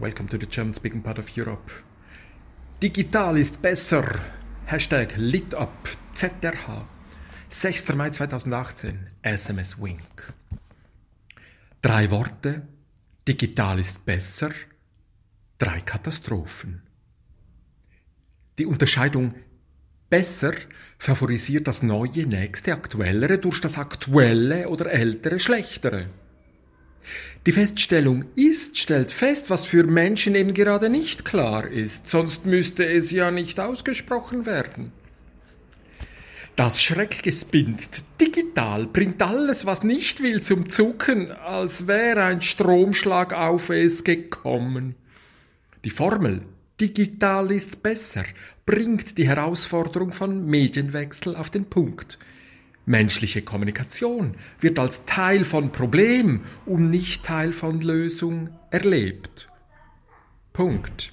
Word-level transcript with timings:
Welcome 0.00 0.28
to 0.28 0.38
the 0.38 0.46
German 0.46 0.74
speaking 0.74 1.02
part 1.02 1.18
of 1.18 1.36
Europe. 1.36 1.72
Digital 2.80 3.36
ist 3.36 3.60
besser. 3.60 4.20
Hashtag 4.66 5.16
LitUp 5.16 5.88
ZRH. 6.14 6.86
6. 7.50 7.94
Mai 7.96 8.10
2018. 8.10 9.08
SMS 9.22 9.76
Wink. 9.76 10.32
Drei 11.82 12.08
Worte. 12.12 12.62
Digital 13.26 13.80
ist 13.80 14.06
besser. 14.06 14.52
Drei 15.58 15.80
Katastrophen. 15.80 16.82
Die 18.60 18.66
Unterscheidung 18.66 19.34
besser 20.08 20.54
favorisiert 20.98 21.66
das 21.66 21.82
neue, 21.82 22.24
nächste, 22.24 22.72
aktuellere 22.72 23.38
durch 23.38 23.60
das 23.60 23.76
aktuelle 23.76 24.68
oder 24.68 24.92
ältere, 24.92 25.40
schlechtere. 25.40 26.06
Die 27.46 27.52
Feststellung 27.52 28.26
ist 28.34 28.76
stellt 28.76 29.12
fest, 29.12 29.48
was 29.48 29.64
für 29.64 29.84
Menschen 29.84 30.34
eben 30.34 30.54
gerade 30.54 30.90
nicht 30.90 31.24
klar 31.24 31.66
ist, 31.66 32.08
sonst 32.08 32.44
müsste 32.46 32.84
es 32.86 33.10
ja 33.10 33.30
nicht 33.30 33.58
ausgesprochen 33.60 34.44
werden. 34.44 34.92
Das 36.56 36.82
Schreckgespinst 36.82 38.02
digital 38.20 38.86
bringt 38.86 39.22
alles, 39.22 39.64
was 39.64 39.84
nicht 39.84 40.22
will, 40.22 40.42
zum 40.42 40.68
Zucken, 40.68 41.30
als 41.30 41.86
wäre 41.86 42.24
ein 42.24 42.42
Stromschlag 42.42 43.32
auf 43.32 43.70
es 43.70 44.02
gekommen. 44.02 44.96
Die 45.84 45.90
Formel 45.90 46.42
digital 46.80 47.52
ist 47.52 47.82
besser 47.82 48.24
bringt 48.66 49.16
die 49.16 49.26
Herausforderung 49.26 50.12
von 50.12 50.44
Medienwechsel 50.44 51.36
auf 51.36 51.48
den 51.48 51.66
Punkt. 51.66 52.18
Menschliche 52.88 53.42
Kommunikation 53.42 54.34
wird 54.60 54.78
als 54.78 55.04
Teil 55.04 55.44
von 55.44 55.70
Problem 55.70 56.44
und 56.66 56.90
nicht 56.90 57.24
Teil 57.24 57.52
von 57.52 57.80
Lösung 57.80 58.50
erlebt. 58.70 59.48
Punkt. 60.52 61.12